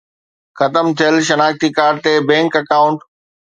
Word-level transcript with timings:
ختم 0.57 0.85
ٿيل 0.97 1.15
شناختي 1.27 1.67
ڪارڊ 1.77 1.95
تي 2.03 2.13
بينڪ 2.29 2.51
اڪائونٽ 2.61 2.99